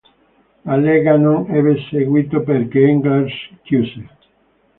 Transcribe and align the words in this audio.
La 0.63 0.77
lega 0.77 1.15
non 1.15 1.45
ebbe 1.51 1.77
seguito 1.91 2.41
perché 2.41 2.79
Hengler's 2.87 3.35
chiuse. 3.61 4.09